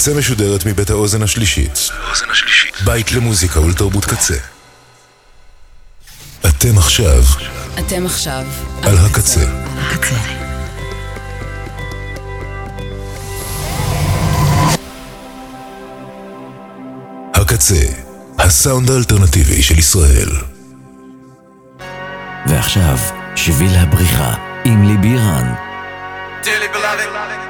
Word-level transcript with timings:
הקצה 0.00 0.14
משודרת 0.14 0.66
מבית 0.66 0.90
האוזן 0.90 1.22
השלישית. 1.22 1.90
בית 2.84 3.12
למוזיקה 3.12 3.60
ולתרבות 3.60 4.04
קצה. 4.04 4.34
אתם 6.48 6.78
עכשיו 6.78 7.22
אתם 7.78 8.06
עכשיו 8.06 8.46
על 8.82 8.98
הקצה. 8.98 9.40
הקצה. 9.76 10.16
הקצה, 17.34 17.84
הסאונד 18.38 18.90
האלטרנטיבי 18.90 19.62
של 19.62 19.78
ישראל. 19.78 20.30
ועכשיו, 22.46 22.98
שביל 23.36 23.74
הבריחה 23.74 24.34
עם 24.64 24.88
ליבי 24.88 25.18
רן. 25.18 25.54
Dearly 26.42 26.76
beloved, 26.76 27.49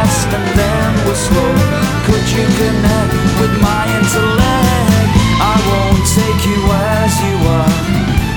fast 0.00 0.28
and 0.32 0.48
then 0.58 0.88
we're 1.06 1.22
slow. 1.28 1.52
Could 2.06 2.26
you 2.36 2.44
connect 2.60 3.12
with 3.40 3.54
my 3.60 3.82
intellect? 3.98 5.12
I 5.52 5.56
won't 5.68 6.04
take 6.20 6.40
you 6.50 6.60
as 6.96 7.12
you 7.26 7.36
are. 7.58 7.80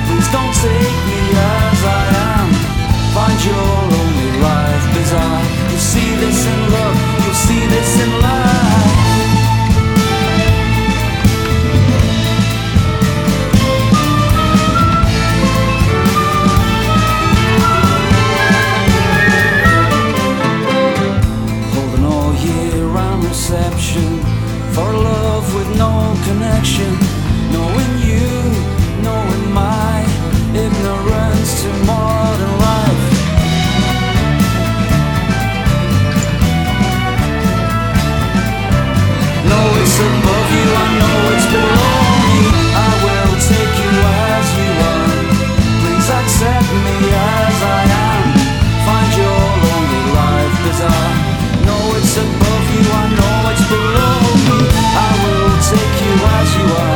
Please 0.08 0.30
don't 0.36 0.54
take 0.68 0.98
me 1.10 1.22
as 1.64 1.80
I 2.02 2.04
am. 2.32 2.48
Find 3.16 3.40
your 3.48 3.72
lonely 3.94 4.32
life 4.48 4.86
bizarre. 4.96 5.44
You 5.72 5.80
see 5.92 6.12
this 6.24 6.40
in 6.54 6.63
connection. 26.34 26.93
you 56.66 56.74
are. 56.76 56.93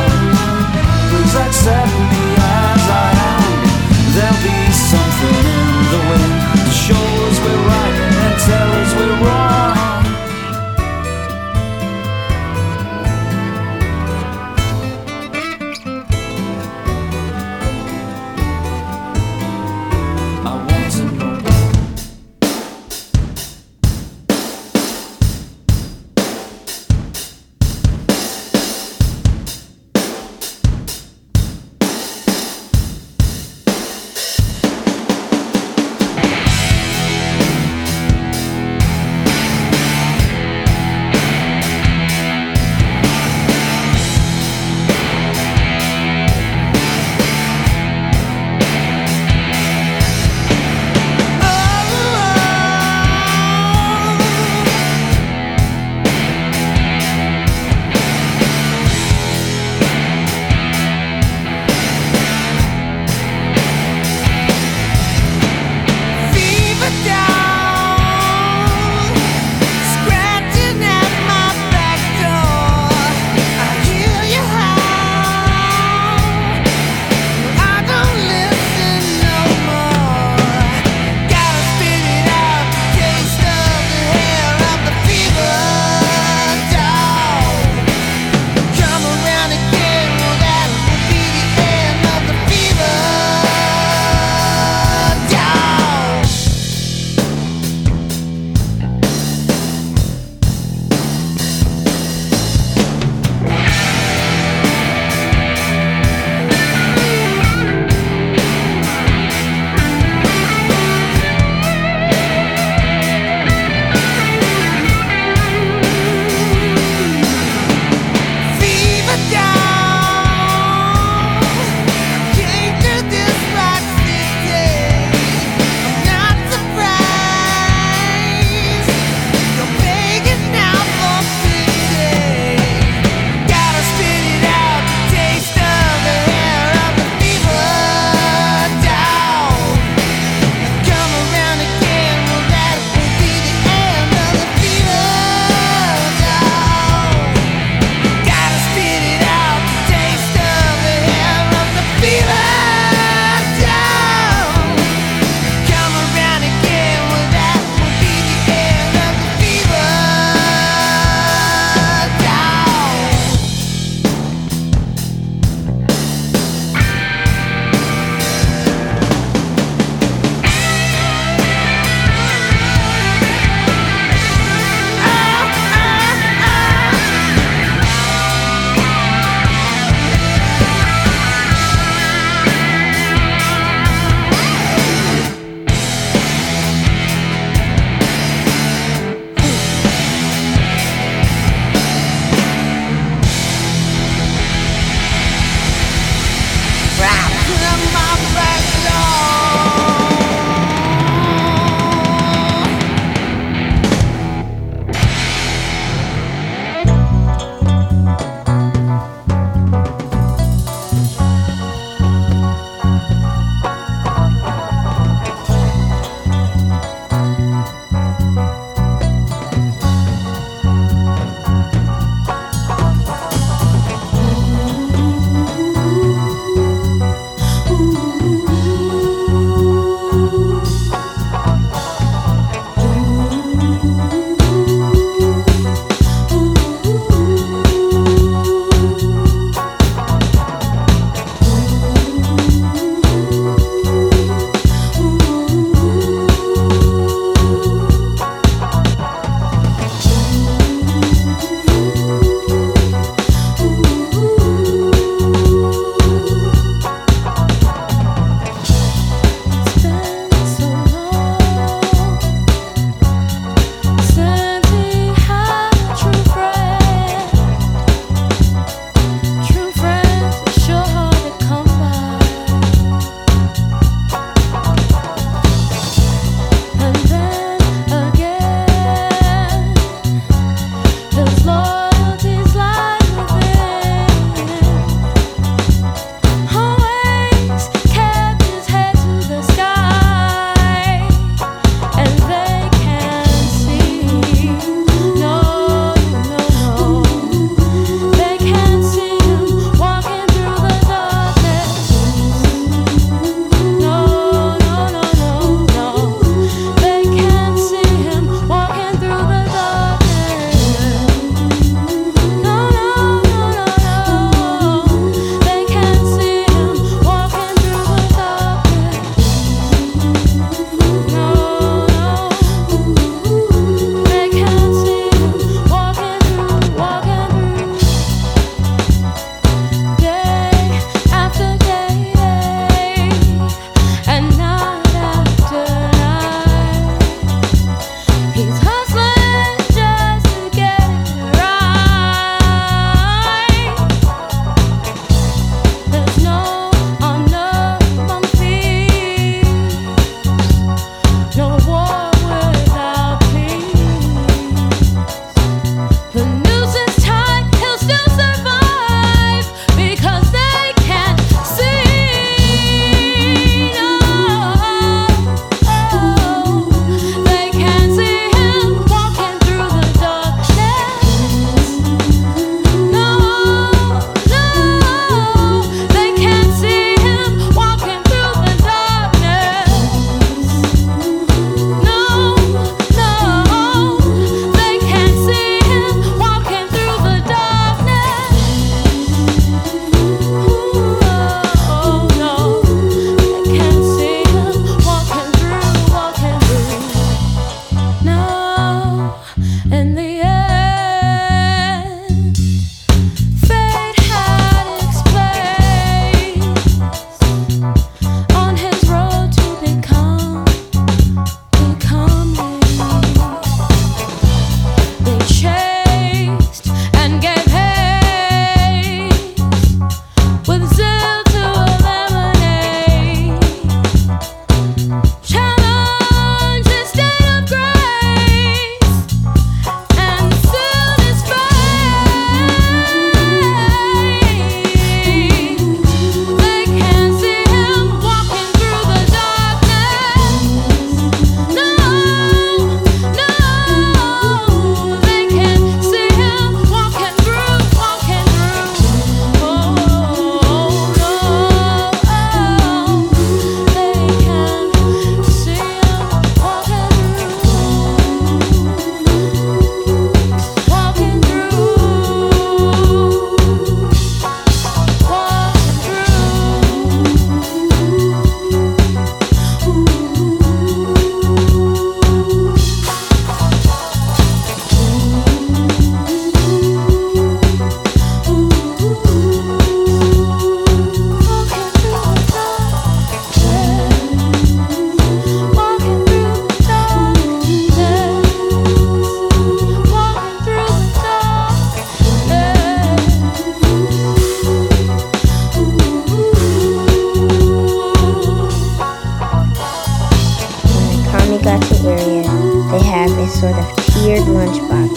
they 501.38 501.44
got 501.44 501.62
to 501.62 501.74
Burien, 501.74 502.70
they 502.70 502.84
have 502.84 503.10
a 503.10 503.28
sort 503.28 503.54
of 503.54 503.66
tiered 503.86 504.22
lunchbox 504.22 504.96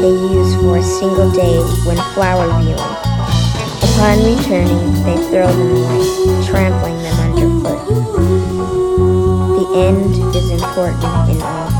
they 0.00 0.08
use 0.08 0.54
for 0.56 0.78
a 0.78 0.82
single 0.82 1.30
day 1.30 1.58
when 1.86 1.96
flower 2.14 2.48
viewing. 2.60 2.78
Upon 2.78 4.18
returning, 4.24 4.92
they 5.04 5.16
throw 5.30 5.46
them 5.46 5.70
away, 5.76 6.46
trampling 6.46 6.98
them 7.02 7.18
underfoot. 7.20 7.86
The 9.58 9.66
end 9.76 10.34
is 10.34 10.50
important 10.50 11.30
in 11.30 11.42
all. 11.42 11.71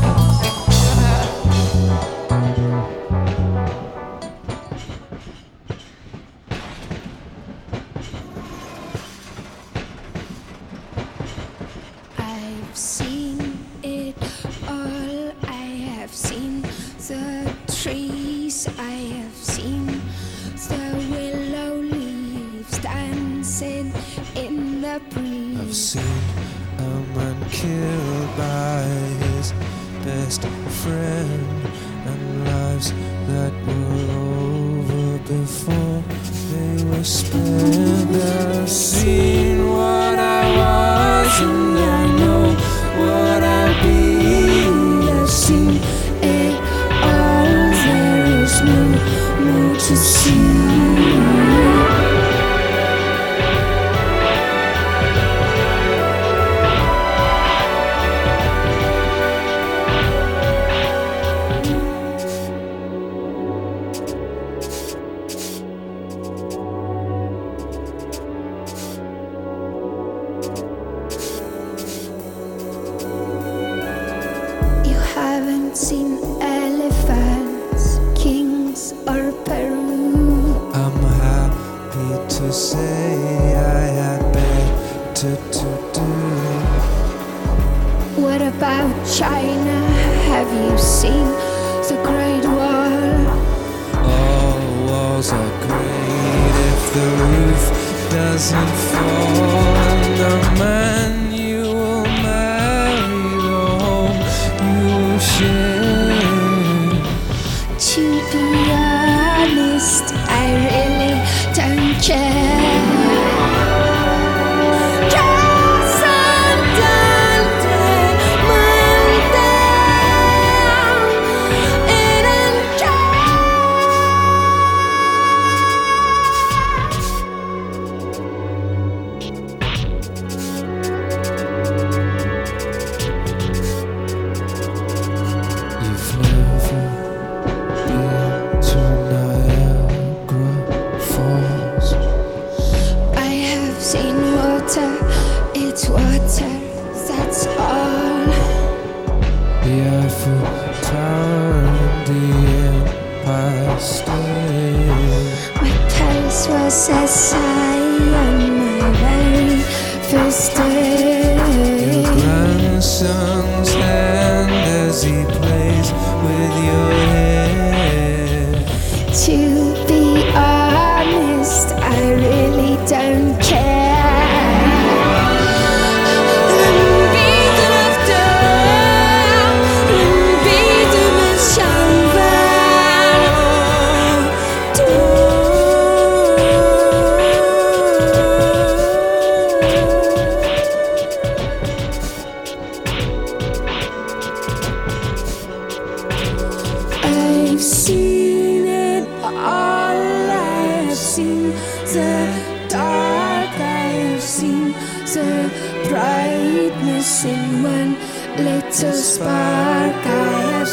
the 96.93 96.99
roof 96.99 98.09
doesn't 98.11 98.75
fall 98.91 99.73
the 100.15 100.59
man. 100.59 101.22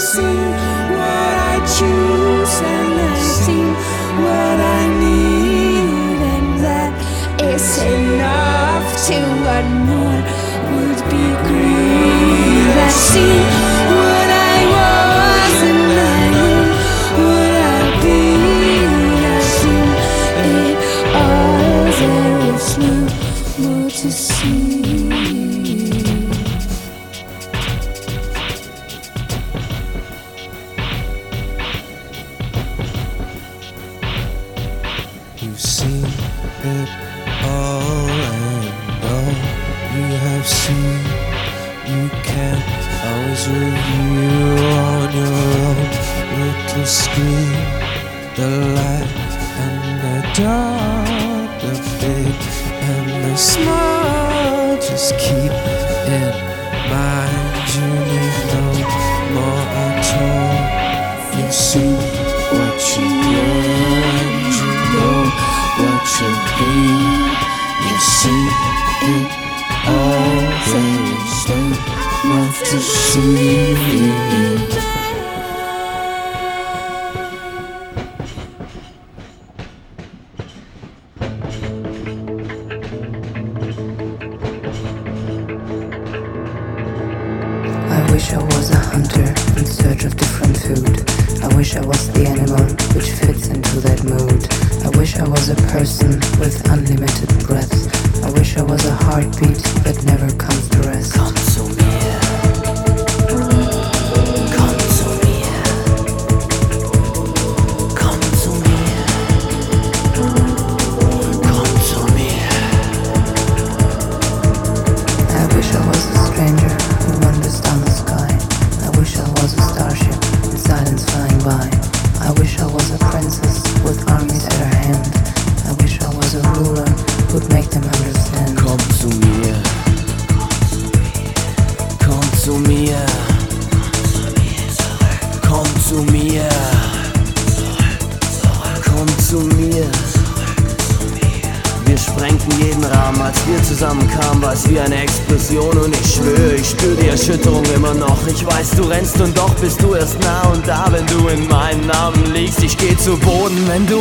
Seen 0.01 0.51
what 0.97 1.37
I 1.53 1.59
choose 1.77 2.55
and 2.73 3.01
I've 3.11 3.23
seen 3.23 3.69
what 4.25 4.59
I 4.81 4.83
need, 4.99 6.19
and 6.35 6.51
that 6.65 6.93
is 7.43 7.83
enough 7.85 8.89
to 9.09 9.19
what 9.45 9.65
more 9.89 10.23
would 10.73 11.01
be 11.13 11.27
greed. 11.45 12.77
I've 12.81 13.60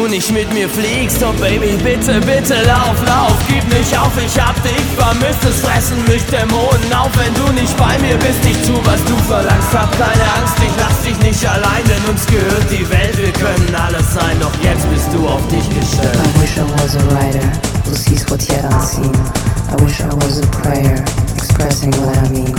nicht 0.10 0.32
mit 0.32 0.52
mir 0.54 0.67
fliegst. 0.67 1.22
Oh 1.24 1.34
Baby, 1.39 1.78
bitte, 1.84 2.19
bitte, 2.22 2.56
lauf, 2.65 2.98
lauf, 3.06 3.38
gib 3.48 3.63
nicht 3.69 3.95
auf, 3.98 4.12
ich 4.17 4.39
hab 4.39 4.56
dich 4.63 4.84
vermisst. 4.98 5.43
Es 5.48 5.62
fressen 5.62 6.04
mich 6.08 6.24
Dämonen 6.26 6.91
auf, 6.93 7.12
wenn 7.15 7.34
du 7.36 7.52
nicht 7.54 7.76
bei 7.78 7.98
mir 8.00 8.17
bist. 8.17 8.41
Ich 8.43 8.58
tu, 8.65 8.74
was 8.84 9.04
du 9.06 9.15
verlangst, 9.28 9.72
hab 9.74 9.91
keine 9.93 10.26
Angst, 10.38 10.58
ich 10.58 10.74
lass 10.82 10.98
dich 11.06 11.17
nicht 11.22 11.48
allein, 11.48 11.84
denn 11.86 12.04
uns 12.10 12.26
gehört 12.26 12.65
die 12.72 12.89
Welt. 12.89 13.17
Wir 13.17 13.32
können 13.34 13.76
alles 13.76 14.13
sein, 14.13 14.38
doch 14.39 14.54
jetzt 14.63 14.89
bist 14.89 15.10
du 15.13 15.28
auf 15.28 15.45
dich 15.48 15.67
gestellt. 15.69 16.17
I 16.17 16.41
wish 16.41 16.58
I 16.58 16.65
was 16.82 16.95
a 16.95 17.04
writer 17.13 17.45
who 17.86 17.93
sees 17.93 18.26
what's 18.30 18.48
yet 18.48 18.65
unseen. 18.65 19.13
I 19.69 19.76
wish 19.84 20.02
I 20.02 20.13
was 20.26 20.41
a 20.41 20.48
prayer 20.62 20.98
expressing 21.36 21.93
what 22.02 22.17
I 22.17 22.30
mean. 22.30 22.56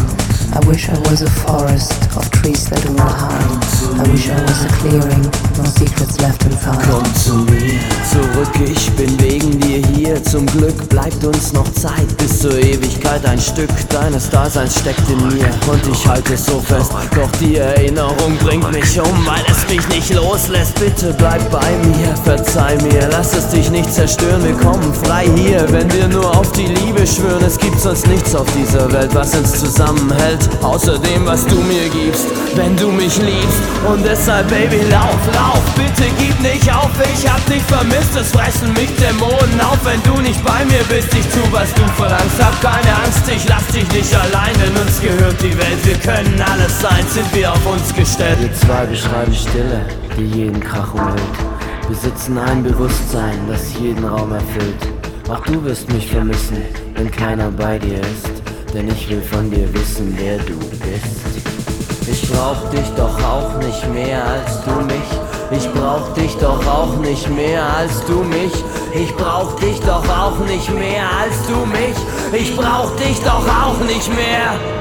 I 0.55 0.61
wish 0.67 0.89
I 0.89 0.99
was 1.11 1.23
a 1.23 1.31
forest 1.31 1.93
of 2.17 2.30
trees 2.51 2.69
that 2.71 2.91
not 2.93 3.13
hide. 3.13 3.61
I 4.01 4.09
wish 4.11 4.29
I 4.29 4.41
was 4.43 4.65
a 4.65 4.69
clearing, 4.79 5.23
no 5.57 5.65
secrets 5.65 6.21
left 6.21 6.43
inside. 6.45 6.79
Komm 6.89 7.15
zu 7.15 7.35
mir 7.53 7.79
zurück, 8.11 8.51
ich 8.65 8.91
bin 8.93 9.21
wegen 9.21 9.59
dir 9.61 9.87
hier. 9.95 10.23
Zum 10.25 10.47
Glück 10.47 10.89
bleibt 10.89 11.23
uns 11.25 11.53
noch 11.53 11.71
Zeit 11.73 12.17
bis 12.17 12.41
zur 12.41 12.59
Ewigkeit. 12.59 13.25
Ein 13.27 13.41
Stück 13.41 13.71
deines 13.89 14.31
Daseins 14.31 14.79
steckt 14.79 15.09
in 15.09 15.19
mir 15.29 15.51
und 15.71 15.83
ich 15.91 16.07
halte 16.07 16.35
es 16.35 16.47
so 16.47 16.61
fest. 16.61 16.93
Doch 17.15 17.31
die 17.41 17.57
Erinnerung 17.57 18.37
bringt 18.43 18.71
mich 18.73 19.01
um, 19.01 19.27
weil 19.27 19.45
es 19.49 19.69
mich 19.69 19.87
nicht 19.89 20.15
loslässt. 20.15 20.75
Bitte 20.81 21.15
bleib 21.17 21.51
bei 21.51 21.71
mir, 21.85 22.17
verzeih 22.25 22.77
mir, 22.83 23.09
lass 23.11 23.35
es 23.35 23.49
dich 23.49 23.71
nicht 23.71 23.93
zerstören. 23.93 24.43
Wir 24.45 24.55
kommen 24.55 24.93
frei 25.05 25.29
hier, 25.37 25.67
wenn 25.71 25.93
wir 25.93 26.09
nur 26.09 26.37
auf 26.37 26.51
die 26.53 26.67
Liebe 26.67 27.07
schwören. 27.07 27.45
Es 27.45 27.59
gibt 27.59 27.81
sonst 27.81 28.07
nichts 28.07 28.35
auf 28.35 28.47
dieser 28.57 28.91
Welt, 28.93 29.15
was 29.15 29.35
uns 29.35 29.61
zusammenhält. 29.61 30.49
Außer 30.63 30.99
dem, 30.99 31.27
was 31.27 31.47
du 31.47 31.57
mir 31.57 31.89
gibst, 31.89 32.27
wenn 32.55 32.76
du 32.76 32.88
mich 32.90 33.16
liebst. 33.18 33.62
Und 33.87 34.05
deshalb, 34.05 34.48
Baby, 34.48 34.81
lauf, 34.90 35.20
lauf, 35.35 35.62
bitte 35.74 36.09
gib 36.18 36.38
nicht 36.40 36.68
auf. 36.74 36.90
Ich 37.14 37.29
hab 37.29 37.44
dich 37.46 37.62
vermisst, 37.62 38.16
es 38.16 38.31
fressen 38.33 38.72
mich 38.74 38.90
Dämonen 38.96 39.61
auf, 39.61 39.79
wenn 39.85 40.03
du 40.03 40.20
nicht 40.20 40.42
bei 40.44 40.64
mir 40.64 40.83
bist. 40.88 41.12
Ich 41.14 41.26
tu, 41.29 41.40
was 41.50 41.72
du 41.74 41.83
verlangst, 41.96 42.42
hab 42.42 42.61
keine 42.61 42.94
Angst, 43.05 43.24
ich 43.29 43.48
lass 43.48 43.66
dich 43.68 43.90
nicht 43.92 44.14
allein, 44.14 44.55
denn 44.61 44.76
uns 44.83 45.00
gehört 45.00 45.40
die 45.40 45.57
Welt. 45.57 45.81
Wir 45.85 45.96
können 45.96 46.42
alles 46.50 46.81
sein, 46.81 47.05
sind 47.09 47.33
wir 47.35 47.53
auf 47.53 47.66
uns 47.66 47.94
gestellt. 47.94 48.38
Wir 48.40 48.53
zwei 48.55 48.87
beschreiben 48.87 49.35
Stille, 49.35 49.81
die 50.16 50.26
jeden 50.26 50.61
Krach 50.61 50.92
umhüllt. 50.94 51.38
Besitzen 51.88 52.38
ein 52.38 52.62
Bewusstsein, 52.62 53.38
das 53.48 53.74
jeden 53.79 54.05
Raum 54.05 54.33
erfüllt. 54.33 54.88
Auch 55.29 55.40
du 55.40 55.62
wirst 55.64 55.92
mich 55.92 56.07
vermissen, 56.07 56.59
wenn 56.94 57.11
keiner 57.11 57.50
bei 57.50 57.79
dir 57.79 58.00
ist. 58.00 58.42
Denn 58.74 58.88
ich 58.88 59.09
will 59.09 59.22
von 59.22 59.51
dir 59.51 59.72
wissen, 59.74 60.16
wer 60.16 60.38
du 60.38 60.57
bist. 60.59 61.60
Ich 62.11 62.29
brauch 62.29 62.69
dich 62.71 62.89
doch 62.97 63.23
auch 63.23 63.57
nicht 63.59 63.89
mehr 63.93 64.25
als 64.25 64.61
du 64.65 64.73
mich. 64.83 65.11
Ich 65.53 65.73
brauch 65.73 66.13
dich 66.15 66.37
doch 66.39 66.67
auch 66.67 66.97
nicht 66.97 67.29
mehr 67.31 67.65
als 67.77 68.05
du 68.05 68.25
mich. 68.25 68.53
Ich 68.93 69.15
brauch 69.15 69.55
dich 69.61 69.79
doch 69.81 70.09
auch 70.09 70.39
nicht 70.41 70.75
mehr 70.75 71.05
als 71.23 71.47
du 71.47 71.65
mich. 71.67 71.97
Ich 72.33 72.57
brauch 72.57 72.91
dich 72.97 73.21
doch 73.21 73.47
auch 73.47 73.79
nicht 73.87 74.09
mehr. 74.09 74.80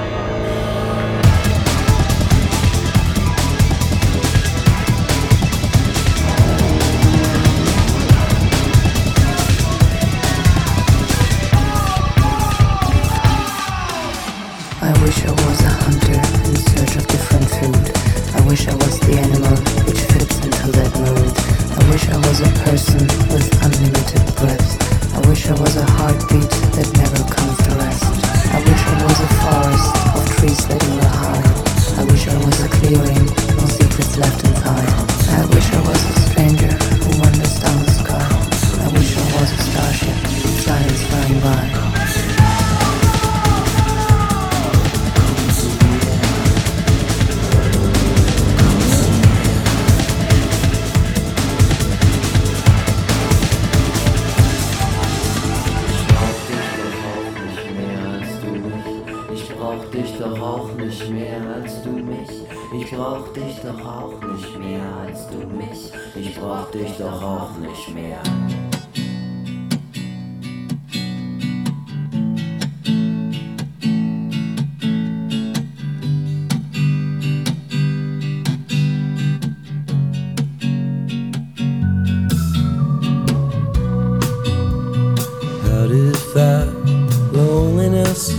Loneliness 87.70 88.34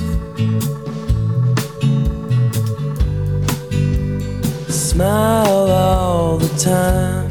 smile 4.69 5.71
all 5.71 6.37
the 6.37 6.49
time? 6.59 7.31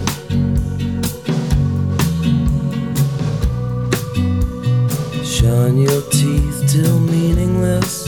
Shine 5.24 5.78
your 5.78 6.02
teeth 6.10 6.64
till 6.72 7.00
meaningless. 7.00 8.08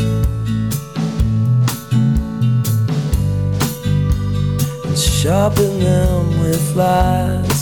And 4.86 4.98
sharpen 4.98 5.80
them 5.80 6.40
with 6.40 6.76
lies. 6.76 7.61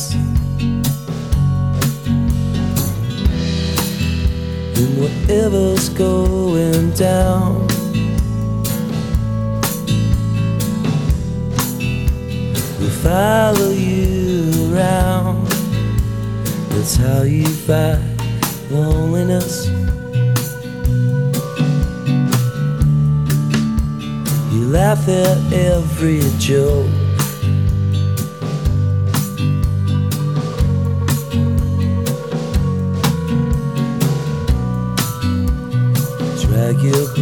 Whatever's 4.99 5.87
going 5.89 6.91
down. 6.91 7.65
Will 12.79 12.95
follow 13.01 13.71
you 13.71 14.73
around. 14.73 15.47
That's 16.69 16.95
how 16.97 17.21
you 17.21 17.47
fight 17.47 18.01
loneliness. 18.69 19.67
You 24.51 24.65
laugh 24.67 25.07
at 25.07 25.53
every 25.53 26.21
joke. 26.39 26.98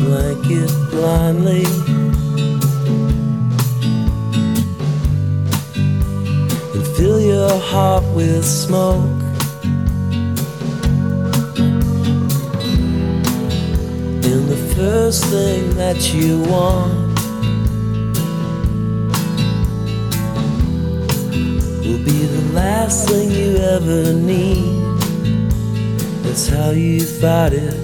Blanket 0.07 0.71
blindly. 0.89 1.65
And 6.73 6.87
fill 6.95 7.19
your 7.19 7.59
heart 7.59 8.05
with 8.15 8.45
smoke. 8.45 9.03
And 14.27 14.43
the 14.53 14.61
first 14.77 15.25
thing 15.25 15.75
that 15.75 15.99
you 16.13 16.41
want 16.43 17.19
will 21.83 22.03
be 22.11 22.19
the 22.37 22.45
last 22.53 23.09
thing 23.09 23.29
you 23.31 23.57
ever 23.75 24.13
need. 24.13 24.77
That's 26.23 26.47
how 26.47 26.69
you 26.69 27.01
fight 27.01 27.51
it. 27.51 27.76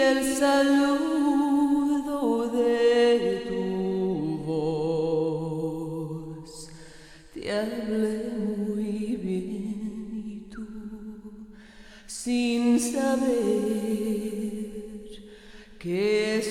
El 0.00 0.36
saludo 0.36 2.48
de 2.48 3.44
tu 3.48 4.38
voz. 4.46 6.50
Te 7.34 7.52
hablé 7.52 8.30
muy 8.38 9.16
bien 9.16 10.22
y 10.26 10.48
tú, 10.50 10.66
sin 12.06 12.80
saber 12.80 13.20
que 15.78 16.36
he 16.36 16.42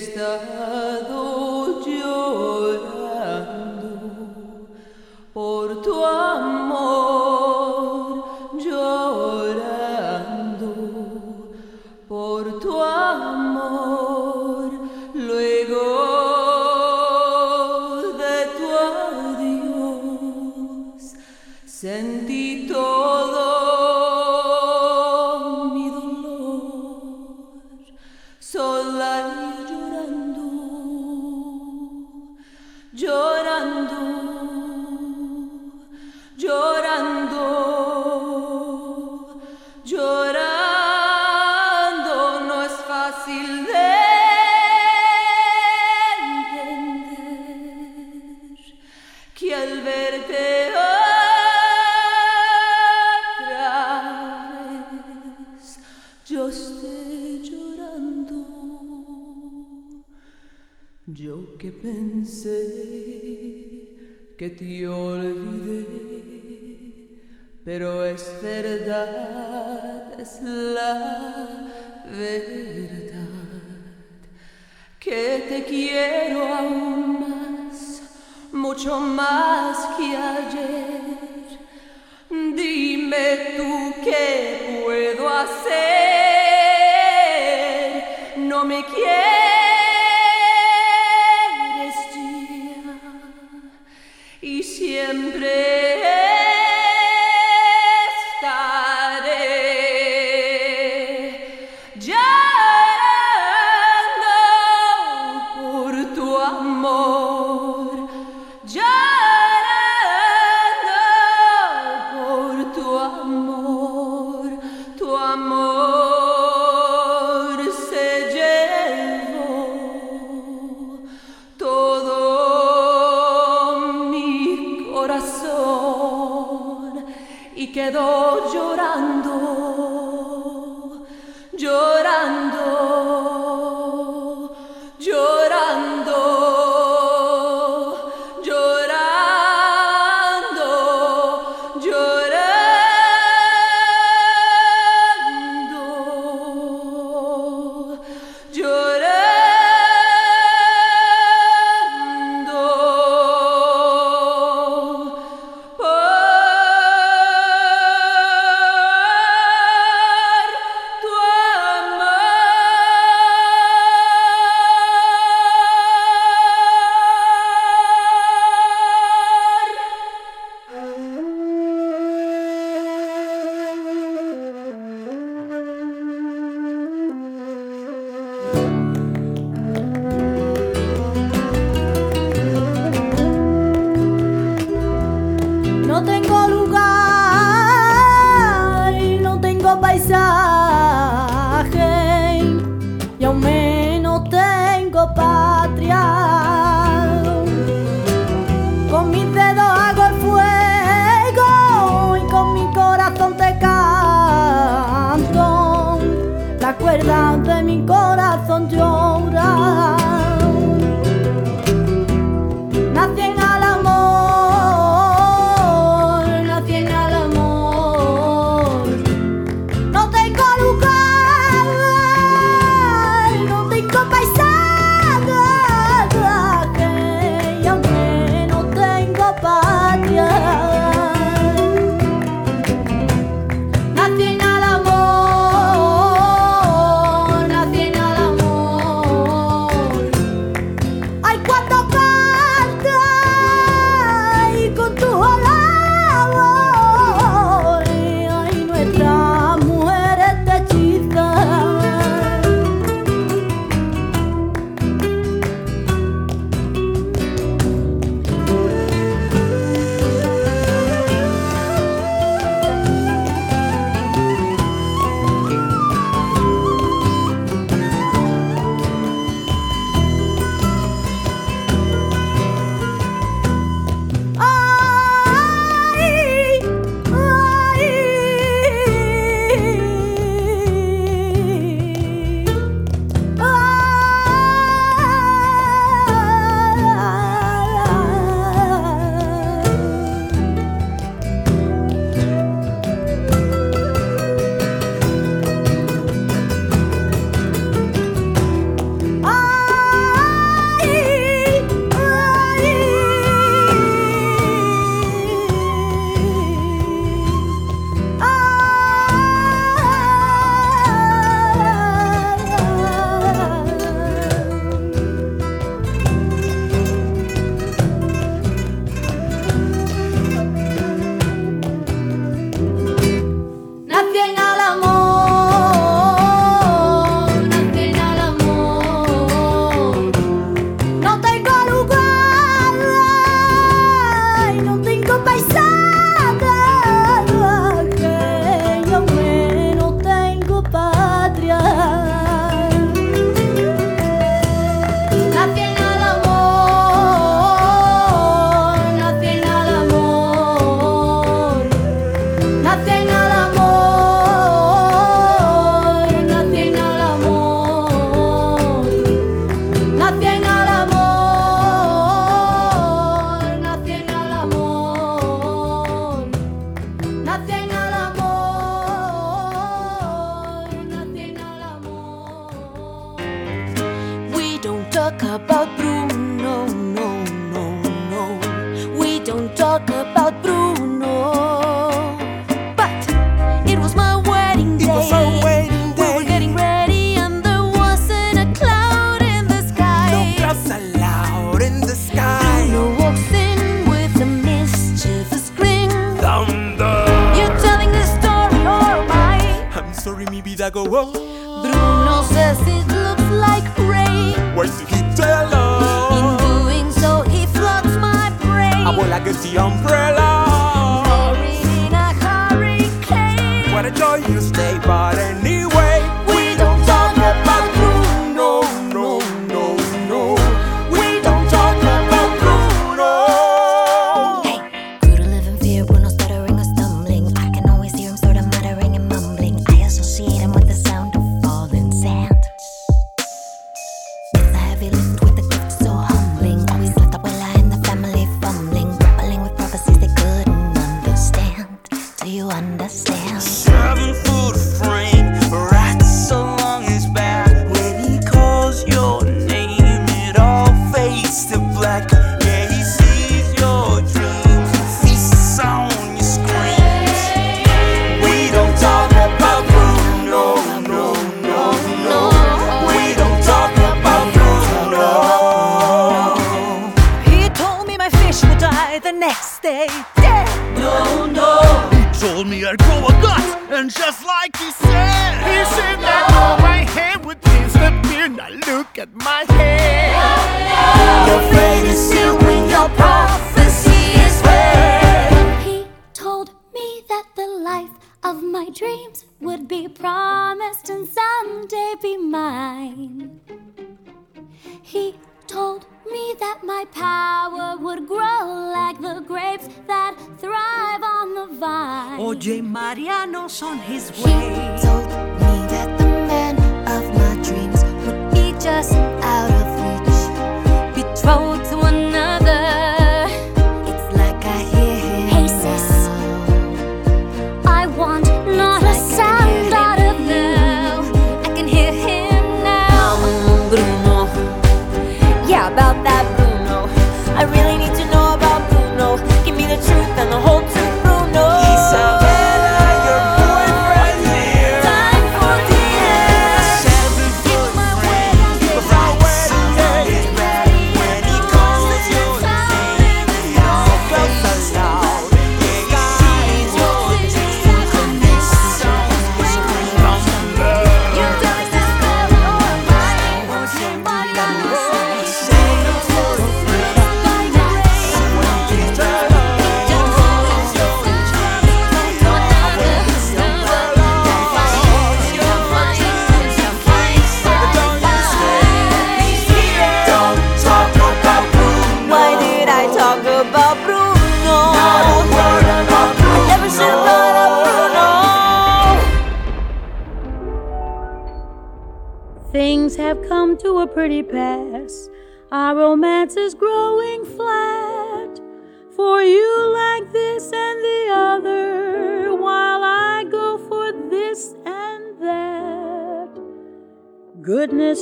siempre 95.40 96.19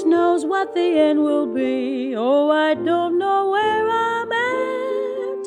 knows 0.04 0.44
what 0.44 0.74
the 0.74 0.98
end 0.98 1.22
will 1.22 1.46
be. 1.46 2.14
Oh, 2.16 2.50
I 2.50 2.74
don't 2.74 3.18
know 3.18 3.50
where 3.50 3.88
I'm 3.88 4.32
at. 4.32 5.46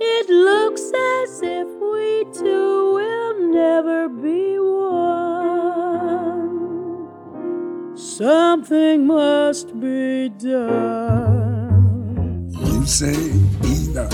It 0.00 0.28
looks 0.28 0.82
as 0.82 1.42
if 1.42 1.66
we 1.66 2.24
two 2.32 2.94
will 2.94 3.48
never 3.50 4.08
be 4.08 4.58
one. 4.58 4.72
Something 7.96 9.06
must 9.06 9.78
be 9.80 10.28
done. 10.30 11.72
You 12.50 12.86
say 12.86 13.16
either, 13.64 14.08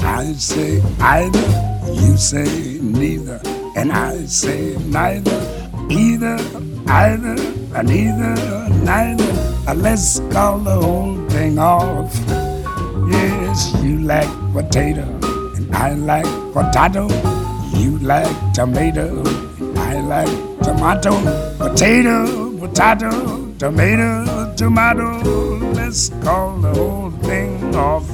I 0.00 0.32
say 0.34 0.80
either. 1.00 1.80
You 1.92 2.16
say 2.16 2.78
neither, 2.80 3.40
and 3.76 3.92
I 3.92 4.24
say 4.26 4.76
neither 4.86 5.61
either, 5.90 6.38
either, 6.88 7.36
and 7.74 7.90
either, 7.90 8.68
neither. 8.84 9.74
Let's 9.74 10.20
call 10.30 10.58
the 10.58 10.74
whole 10.74 11.16
thing 11.28 11.58
off. 11.58 12.14
Yes, 13.10 13.74
you 13.82 14.00
like 14.00 14.28
potato, 14.52 15.02
and 15.56 15.74
I 15.74 15.94
like 15.94 16.26
potato. 16.52 17.08
You 17.74 17.98
like 17.98 18.30
tomato, 18.52 19.22
and 19.58 19.78
I 19.78 20.00
like 20.00 20.60
tomato. 20.62 21.12
Potato, 21.58 22.58
potato, 22.58 23.52
tomato, 23.58 24.54
tomato. 24.56 25.22
Let's 25.72 26.10
call 26.22 26.58
the 26.58 26.74
whole 26.74 27.10
thing 27.22 27.74
off. 27.74 28.06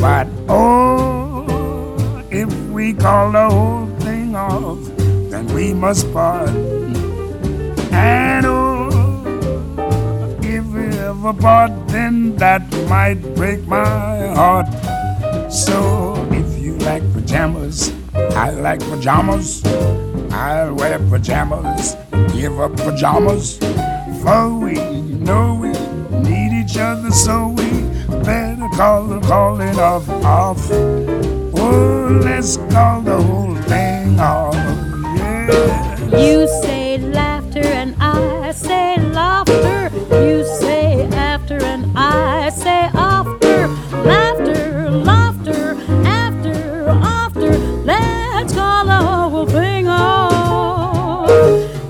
But 0.00 0.26
oh, 0.48 2.24
if 2.30 2.52
we 2.70 2.92
call 2.94 3.32
the 3.32 3.48
whole 3.48 3.86
thing 4.00 4.34
off 4.34 4.99
we 5.54 5.74
must 5.74 6.12
part. 6.12 6.48
And 7.92 8.46
oh, 8.46 8.88
if 10.42 10.64
we 10.66 10.86
ever 10.98 11.32
part, 11.32 11.72
then 11.88 12.36
that 12.36 12.62
might 12.88 13.20
break 13.34 13.66
my 13.66 14.28
heart. 14.34 14.68
So 15.52 16.14
if 16.30 16.58
you 16.58 16.76
like 16.78 17.02
pajamas, 17.12 17.92
I 18.14 18.50
like 18.50 18.80
pajamas. 18.80 19.62
I'll 20.32 20.74
wear 20.74 20.98
pajamas, 20.98 21.96
give 22.32 22.60
up 22.60 22.76
pajamas. 22.76 23.58
For 24.22 24.48
we 24.58 24.74
know 25.26 25.54
we 25.60 25.72
need 26.28 26.52
each 26.52 26.76
other, 26.78 27.10
so 27.10 27.48
we 27.48 27.68
better 28.24 28.68
call 28.76 29.04
the 29.04 29.20
calling 29.20 29.78
off 29.78 30.08
off. 30.24 30.70
Oh, 30.70 32.20
let's 32.22 32.56
call 32.72 33.02
the 33.02 33.20
whole 33.20 33.56
thing 33.62 34.20
off. 34.20 34.39
You 36.20 36.46
say 36.62 36.98
laughter 36.98 37.64
and 37.64 37.96
I 37.98 38.52
say 38.52 38.96
laughter. 39.00 39.90
You 40.12 40.44
say 40.44 41.04
after 41.14 41.56
and 41.64 41.96
I 41.96 42.50
say 42.50 42.90
after. 42.92 43.68
Laughter, 44.04 44.90
laughter, 44.90 45.76
after, 46.04 46.88
after. 46.90 47.56
Let's 47.88 48.52
call 48.52 48.84
the 48.84 48.96
whole 48.96 49.46
thing 49.46 49.88
off. 49.88 51.30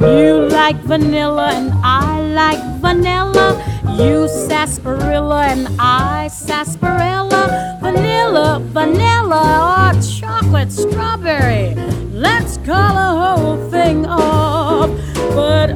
You 0.01 0.47
like 0.49 0.77
vanilla 0.77 1.51
and 1.55 1.73
I 1.83 2.21
like 2.33 2.81
vanilla. 2.81 3.59
You 3.99 4.29
sarsaparilla 4.29 5.47
and 5.47 5.67
I 5.81 6.29
sarsaparilla. 6.29 7.79
Vanilla, 7.83 8.61
vanilla, 8.63 9.43
or 9.75 10.01
chocolate 10.01 10.71
strawberry. 10.71 11.75
Let's 12.21 12.59
call 12.59 12.95
the 12.95 13.41
whole 13.41 13.71
thing 13.71 14.05
off. 14.05 14.91
But 15.35 15.70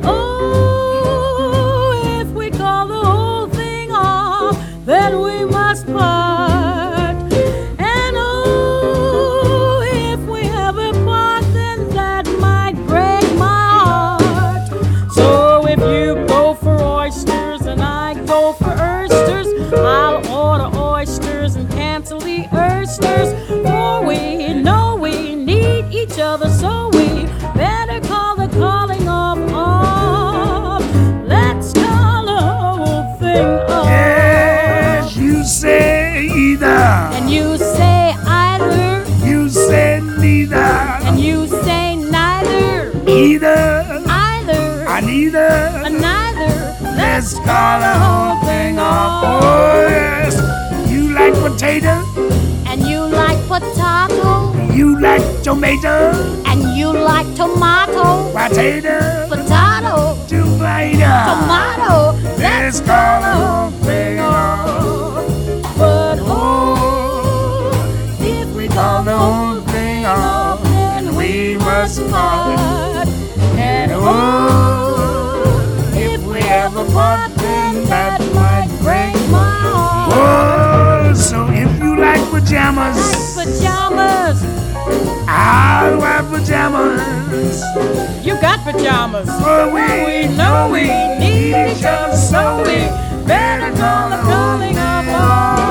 call 47.45 47.81
the 47.81 47.95
whole 48.03 48.37
thing 48.47 48.79
off. 48.79 49.25
Oh, 49.25 49.87
yes. 49.89 50.35
You 50.91 51.13
like 51.13 51.35
potato? 51.35 51.95
And 52.67 52.83
you 52.83 53.01
like 53.07 53.39
potato? 53.47 54.53
You 54.73 54.99
like 54.99 55.23
tomato? 55.43 56.11
And 56.47 56.77
you 56.77 56.93
like 56.93 57.29
tomato? 57.35 58.33
Potato? 58.33 59.29
Potato? 59.29 60.17
Tomato? 60.27 61.13
Tomato? 61.31 61.93
Let's 62.39 62.81
call 62.81 63.21
the 63.21 63.33
whole 63.43 63.71
thing 63.85 64.19
off. 64.21 65.77
But 65.77 66.19
oh, 66.23 67.71
if 68.21 68.49
we 68.57 68.69
call 68.69 69.05
the 69.05 69.17
whole 69.17 69.61
thing 69.73 70.07
off, 70.07 70.63
then 70.63 71.15
we 71.15 71.57
must 71.59 72.01
call 72.09 72.54
that 77.89 78.21
might 78.35 78.69
break 78.83 79.15
my 79.31 79.51
heart. 80.11 81.11
Oh, 81.11 81.15
so 81.15 81.47
if 81.51 81.79
you 81.83 81.97
like 81.97 82.23
pajamas, 82.31 83.37
like 83.37 83.49
pajamas, 83.49 84.43
I'll 85.29 85.99
wear 85.99 86.23
pajamas. 86.23 87.63
You 88.25 88.41
got 88.41 88.61
pajamas. 88.61 89.29
For 89.43 89.67
we, 89.73 89.83
we 90.07 90.37
know 90.37 90.71
we 90.73 90.85
need 91.19 91.55
each 91.55 91.85
other, 91.85 92.17
so 92.17 92.59
we 92.59 92.77
better 93.27 93.75
call 93.77 94.11
the 94.11 94.21
calling 94.23 94.79
of 94.79 95.09
all. 95.09 95.64